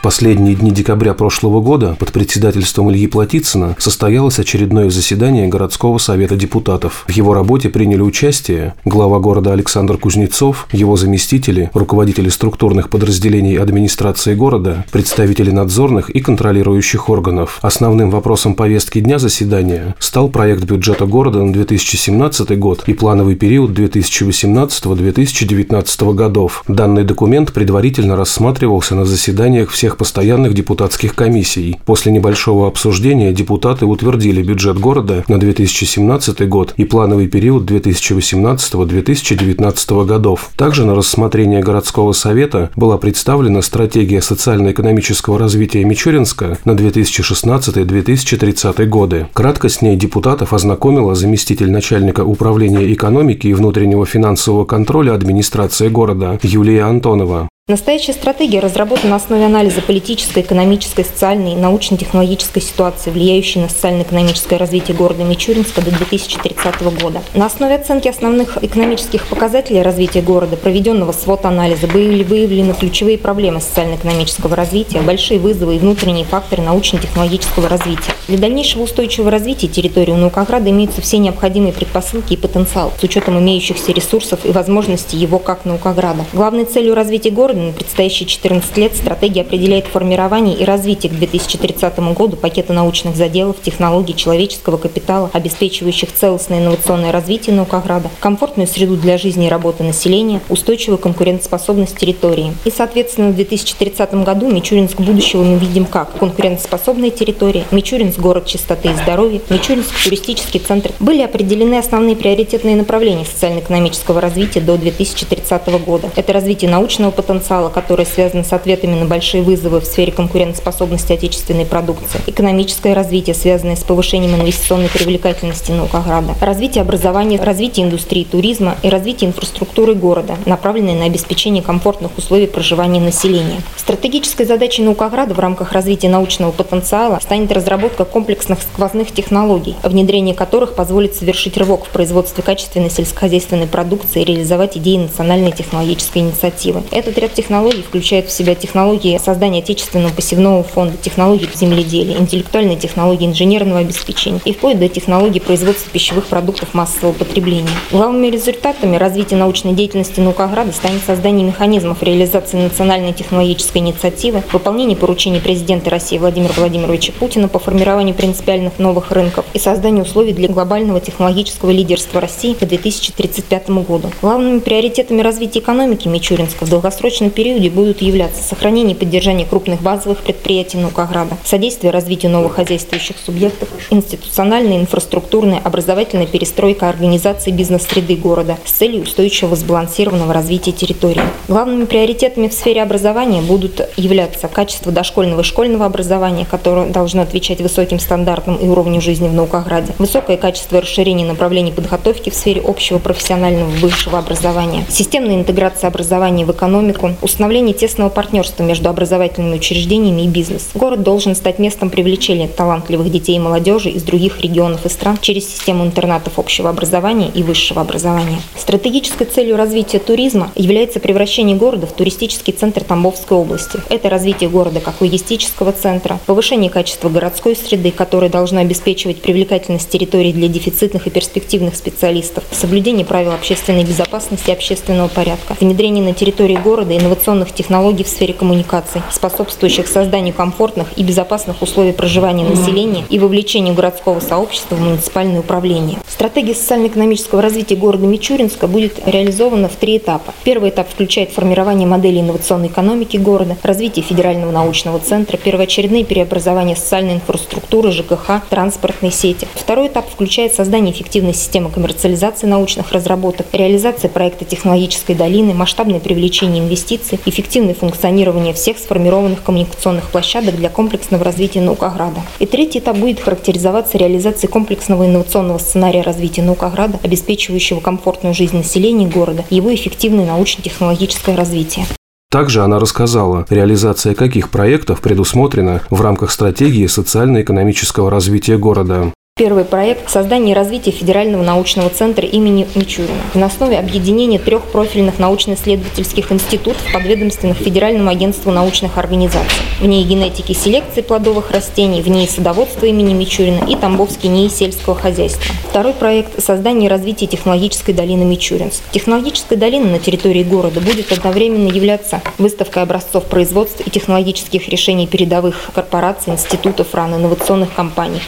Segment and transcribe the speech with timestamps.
[0.00, 6.36] В последние дни декабря прошлого года под председательством Ильи Платицына состоялось очередное заседание городского совета
[6.36, 7.04] депутатов.
[7.06, 14.34] В его работе приняли участие глава города Александр Кузнецов, его заместители, руководители структурных подразделений администрации
[14.34, 17.58] города, представители надзорных и контролирующих органов.
[17.60, 23.78] Основным вопросом повестки дня заседания стал проект бюджета города на 2017 год и плановый период
[23.78, 26.64] 2018-2019 годов.
[26.68, 31.80] Данный документ предварительно рассматривался на заседаниях всех всех постоянных депутатских комиссий.
[31.84, 40.50] После небольшого обсуждения депутаты утвердили бюджет города на 2017 год и плановый период 2018-2019 годов.
[40.56, 49.26] Также на рассмотрение городского совета была представлена стратегия социально-экономического развития Мичуринска на 2016-2030 годы.
[49.32, 56.38] Кратко с ней депутатов ознакомила заместитель начальника управления экономики и внутреннего финансового контроля администрации города
[56.42, 57.48] Юлия Антонова.
[57.70, 64.56] Настоящая стратегия разработана на основе анализа политической, экономической, социальной и научно-технологической ситуации, влияющей на социально-экономическое
[64.56, 67.22] развитие города Мичуринска до 2030 года.
[67.32, 74.56] На основе оценки основных экономических показателей развития города, проведенного свод-анализа, были выявлены ключевые проблемы социально-экономического
[74.56, 78.14] развития, большие вызовы и внутренние факторы научно-технологического развития.
[78.26, 83.38] Для дальнейшего устойчивого развития территории у Наукограда имеются все необходимые предпосылки и потенциал с учетом
[83.38, 86.24] имеющихся ресурсов и возможностей его как Наукограда.
[86.32, 91.98] Главной целью развития города на предстоящие 14 лет стратегия определяет формирование и развитие к 2030
[92.14, 99.18] году пакета научных заделов, технологий, человеческого капитала, обеспечивающих целостное инновационное развитие Наукограда, комфортную среду для
[99.18, 102.54] жизни и работы населения, устойчивую конкурентоспособность территории.
[102.64, 108.88] И, соответственно, в 2030 году Мичуринск будущего мы видим как конкурентоспособная территория, Мичуринск– город чистоты
[108.90, 110.92] и здоровья, Мичуринск– туристический центр.
[111.00, 116.10] Были определены основные приоритетные направления социально-экономического развития до 2030 года.
[116.16, 121.12] Это развитие научного потенциала, потенциала, который связан с ответами на большие вызовы в сфере конкурентоспособности
[121.12, 128.76] отечественной продукции, экономическое развитие, связанное с повышением инвестиционной привлекательности Наукограда, развитие образования, развитие индустрии туризма
[128.84, 133.60] и развитие инфраструктуры города, направленное на обеспечение комфортных условий проживания населения.
[133.76, 140.74] Стратегической задачей Наукограда в рамках развития научного потенциала станет разработка комплексных сквозных технологий, внедрение которых
[140.74, 146.82] позволит совершить рывок в производстве качественной сельскохозяйственной продукции и реализовать идеи национальной технологической инициативы.
[146.92, 153.26] Этот ряд технологий включает в себя технологии создания отечественного пассивного фонда, технологии земледелия, интеллектуальные технологии
[153.26, 157.68] инженерного обеспечения и вплоть до технологий производства пищевых продуктов массового потребления.
[157.90, 165.40] Главными результатами развития научной деятельности Наукограда станет создание механизмов реализации национальной технологической инициативы, выполнение поручений
[165.40, 171.00] президента России Владимира Владимировича Путина по формированию принципиальных новых рынков и создание условий для глобального
[171.00, 174.10] технологического лидерства России к 2035 году.
[174.22, 179.82] Главными приоритетами развития экономики Мичуринска в долгосрочном долгосрочном периоде будут являться сохранение и поддержание крупных
[179.82, 188.56] базовых предприятий Наукограда, содействие развитию новых хозяйствующих субъектов, институциональная, инфраструктурная, образовательная перестройка организации бизнес-среды города
[188.64, 191.22] с целью устойчивого сбалансированного развития территории.
[191.48, 197.60] Главными приоритетами в сфере образования будут являться качество дошкольного и школьного образования, которое должно отвечать
[197.60, 202.62] высоким стандартам и уровню жизни в Наукограде, высокое качество и расширение направлений подготовки в сфере
[202.64, 210.22] общего профессионального высшего образования, системная интеграция образования в экономику, установление тесного партнерства между образовательными учреждениями
[210.22, 210.70] и бизнесом.
[210.74, 215.48] Город должен стать местом привлечения талантливых детей и молодежи из других регионов и стран через
[215.48, 218.40] систему интернатов общего образования и высшего образования.
[218.56, 223.78] Стратегической целью развития туризма является превращение города в туристический центр Тамбовской области.
[223.88, 230.32] Это развитие города как логистического центра, повышение качества городской среды, которая должна обеспечивать привлекательность территории
[230.32, 236.56] для дефицитных и перспективных специалистов, соблюдение правил общественной безопасности и общественного порядка, внедрение на территории
[236.56, 243.18] города инновационных технологий в сфере коммуникаций, способствующих созданию комфортных и безопасных условий проживания населения и
[243.18, 245.98] вовлечению городского сообщества в муниципальное управление.
[246.06, 250.34] Стратегия социально-экономического развития города Мичуринска будет реализована в три этапа.
[250.44, 257.14] Первый этап включает формирование модели инновационной экономики города, развитие федерального научного центра, первоочередные преобразования социальной
[257.14, 259.48] инфраструктуры, ЖКХ, транспортной сети.
[259.54, 266.62] Второй этап включает создание эффективной системы коммерциализации научных разработок, реализация проекта технологической долины, масштабное привлечение
[266.62, 272.20] инвестиций инвестиций, эффективное функционирование всех сформированных коммуникационных площадок для комплексного развития Наукограда.
[272.38, 279.06] И третий этап будет характеризоваться реализацией комплексного инновационного сценария развития Наукограда, обеспечивающего комфортную жизнь населения
[279.06, 281.86] города и его эффективное научно-технологическое развитие.
[282.30, 289.12] Также она рассказала, реализация каких проектов предусмотрена в рамках стратегии социально-экономического развития города.
[289.40, 295.18] Первый проект– создание и развитие Федерального научного центра имени Мичурина на основе объединения трех профильных
[295.18, 299.62] научно-исследовательских институтов, подведомственных Федеральному агентству научных организаций.
[299.80, 304.94] В ней генетики селекции плодовых растений, в ней садоводство имени Мичурина и Тамбовский НИИ сельского
[304.94, 305.54] хозяйства.
[305.70, 308.82] Второй проект– создание и развитие технологической долины Мичуринск.
[308.90, 315.70] Технологическая долина на территории города будет одновременно являться выставкой образцов производства и технологических решений передовых
[315.74, 318.20] корпораций, институтов, ран, инновационных компаний,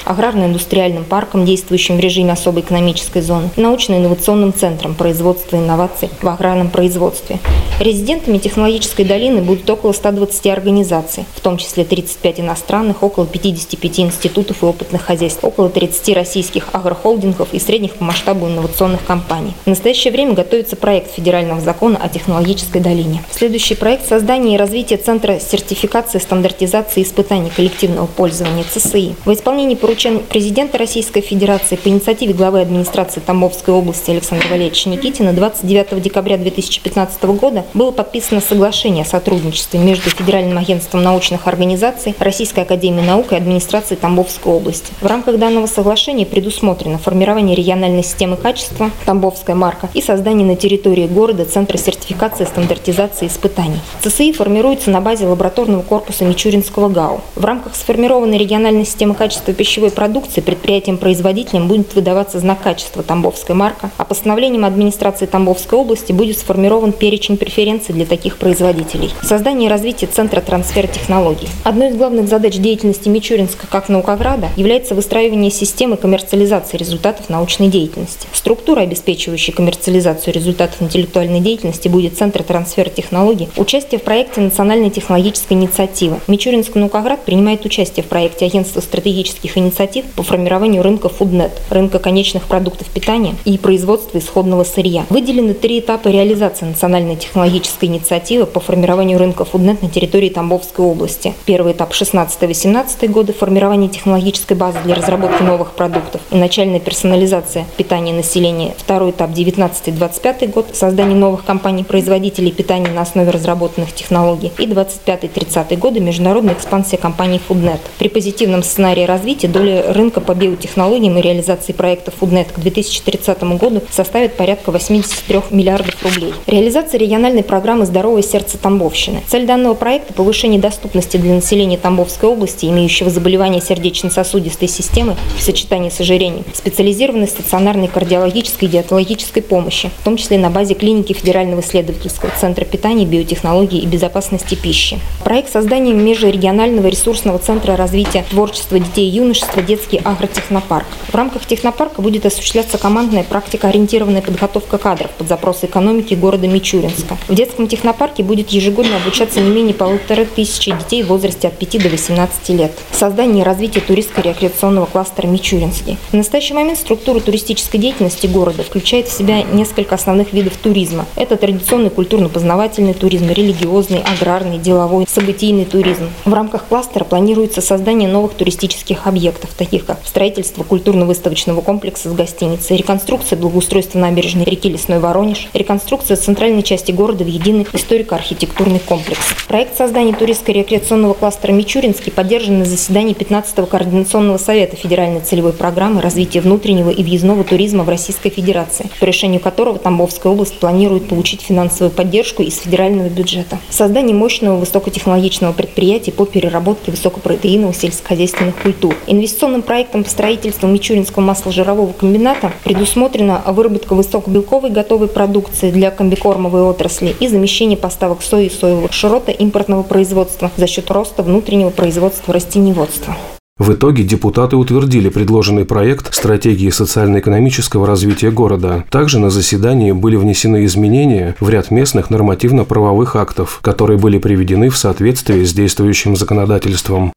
[1.03, 6.71] аграрно-индустриальным парком, действующим в режиме особой экономической зоны, научно-инновационным центром производства и инноваций в аграрном
[6.71, 7.39] производстве.
[7.81, 14.63] Резидентами технологической долины будут около 120 организаций, в том числе 35 иностранных, около 55 институтов
[14.63, 19.53] и опытных хозяйств, около 30 российских агрохолдингов и средних по масштабу инновационных компаний.
[19.65, 23.23] В настоящее время готовится проект федерального закона о технологической долине.
[23.31, 29.15] Следующий проект– создание и развитие Центра сертификации, стандартизации и испытаний коллективного пользования ЦСИ.
[29.25, 35.33] В исполнении поручен президента Российской Федерации по инициативе главы администрации Тамбовской области Александра Валерьевича Никитина
[35.33, 42.65] 29 декабря 2015 года было подписано соглашение о сотрудничестве между Федеральным агентством научных организаций, Российской
[42.65, 44.93] академией наук и администрацией Тамбовской области.
[45.01, 51.07] В рамках данного соглашения предусмотрено формирование региональной системы качества «Тамбовская марка» и создание на территории
[51.07, 53.81] города Центра сертификации, стандартизации и испытаний.
[54.03, 57.23] ЦСИ формируется на базе лабораторного корпуса Мичуринского ГАУ.
[57.35, 60.43] В рамках сформированной региональной системы качества пищевой продукции
[60.83, 67.37] предприятиям-производителям будет выдаваться знак качества «Тамбовская марка», а постановлением администрации Тамбовской области будет сформирован перечень
[67.37, 69.11] преференций для таких производителей.
[69.23, 71.49] Создание и развитие Центра трансфера технологий.
[71.65, 78.27] Одной из главных задач деятельности Мичуринска как наукограда является выстраивание системы коммерциализации результатов научной деятельности.
[78.33, 83.49] Структура, обеспечивающая коммерциализацию результатов интеллектуальной деятельности, будет Центр трансфера технологий.
[83.57, 86.19] Участие в проекте национальной технологической инициативы.
[86.27, 92.45] Мичуринск наукоград принимает участие в проекте Агентства стратегических инициатив по формированию рынка FoodNet, рынка конечных
[92.45, 95.05] продуктов питания и производства исходного сырья.
[95.11, 101.35] Выделены три этапа реализации национальной технологической инициативы по формированию рынка FoodNet на территории Тамбовской области.
[101.45, 108.13] Первый этап 16-18 годы– формирование технологической базы для разработки новых продуктов и начальная персонализация питания
[108.13, 108.75] населения.
[108.79, 114.53] Второй этап 19-25 год– создание новых компаний-производителей питания на основе разработанных технологий.
[114.59, 117.81] И 25-30 годы– международная экспансия компании FoodNet.
[117.99, 123.83] При позитивном сценарии развития доля рынка по биотехнологиям и реализации проекта FoodNet к 2030 году
[123.91, 126.35] составит порядка 83 миллиардов рублей.
[126.47, 129.23] Реализация региональной программы «Здоровое сердце Тамбовщины».
[129.27, 135.91] Цель данного проекта– повышение доступности для населения Тамбовской области, имеющего заболевания сердечно-сосудистой системы в сочетании
[135.91, 141.61] с ожирением, специализированной стационарной кардиологической и диетологической помощи, в том числе на базе клиники Федерального
[141.61, 144.99] исследовательского центра питания, биотехнологии и безопасности пищи.
[145.25, 150.01] Проект создания межрегионального ресурсного центра развития творчества детей и юношества «Детский
[150.43, 150.87] агротехнопарк».
[151.09, 157.17] В рамках технопарка будет осуществляться командная практика ориентированная подготовка кадров под запросы экономики города Мичуринска.
[157.29, 161.83] В детском технопарке будет ежегодно обучаться не менее полутора тысячи детей в возрасте от 5
[161.83, 162.73] до 18 лет.
[162.93, 165.99] Создание и развитие туристско-рекреационного кластера Мичуринский.
[166.11, 171.07] В настоящий момент структура туристической деятельности города включает в себя несколько основных видов туризма.
[171.17, 176.09] Это традиционный культурно-познавательный туризм, религиозный, аграрный, деловой, событийный туризм.
[176.25, 180.32] В рамках кластера планируется создание новых туристических объектов, таких как строительство
[180.69, 187.27] культурно-выставочного комплекса с гостиницей, реконструкция благоустройства набережной реки Лесной Воронеж, реконструкция центральной части города в
[187.27, 189.21] единый историко-архитектурный комплекс.
[189.49, 196.41] Проект создания туристско-рекреационного кластера Мичуринский поддержан на заседании 15-го Координационного совета Федеральной целевой программы развития
[196.41, 201.91] внутреннего и въездного туризма в Российской Федерации, по решению которого Тамбовская область планирует получить финансовую
[201.91, 203.59] поддержку из федерального бюджета.
[203.69, 208.97] Создание мощного высокотехнологичного предприятия по переработке высокопротеиновых сельскохозяйственных культур.
[209.07, 217.13] Инвестиционным проектом по строительству Мичуринского масложирового комбината предусмотрена выработка высокобелковой готовой продукции для комбикормовой отрасли
[217.19, 223.17] и замещение поставок сои и соевого широта импортного производства за счет роста внутреннего производства растениеводства.
[223.59, 228.85] В итоге депутаты утвердили предложенный проект стратегии социально-экономического развития города.
[228.91, 234.77] Также на заседании были внесены изменения в ряд местных нормативно-правовых актов, которые были приведены в
[234.77, 237.13] соответствии с действующим законодательством.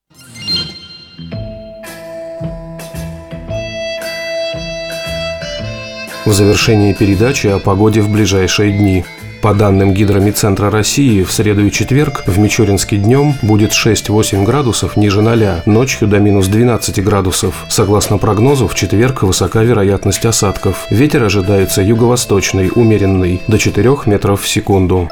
[6.26, 9.06] В завершении передачи о погоде в ближайшие дни.
[9.44, 15.22] По данным Гидромедцентра России, в среду и четверг в Мичуринске днем будет 6-8 градусов ниже
[15.22, 17.66] 0, ночью до минус 12 градусов.
[17.70, 20.88] Согласно прогнозу, в четверг высока вероятность осадков.
[20.90, 25.08] Ветер ожидается юго-восточный, умеренный, до 4 метров в секунду.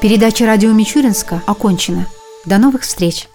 [0.00, 2.06] Передача радио Мичуринска окончена.
[2.44, 3.29] До новых встреч!